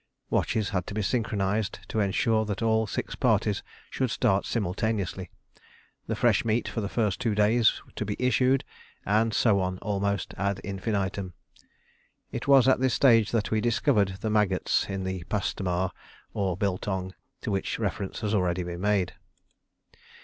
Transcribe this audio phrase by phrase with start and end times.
[0.31, 3.61] Watches had to be synchronised to ensure that all six parties
[3.91, 5.29] should start simultaneously;
[6.07, 8.63] the fresh meat for the first two days to be issued,
[9.05, 11.33] and so on almost ad infinitum.
[12.31, 15.91] It was at this stage that we discovered the maggots in the "pastomar"
[16.33, 19.13] or "biltong," to which reference has already been made.